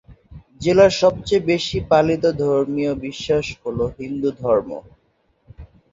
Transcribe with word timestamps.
জেলার 0.61 0.91
সবচেয়ে 1.01 1.47
বেশি 1.51 1.77
পালিত 1.91 2.23
ধর্মীয় 2.41 2.93
বিশ্বাস 3.05 3.45
হল 3.61 3.79
হিন্দু 3.99 4.29
ধর্ম। 4.41 4.69